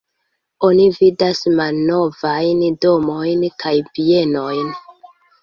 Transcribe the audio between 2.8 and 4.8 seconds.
domojn kaj bienojn.